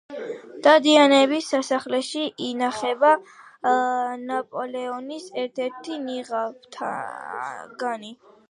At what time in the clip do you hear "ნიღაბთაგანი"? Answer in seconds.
6.09-8.13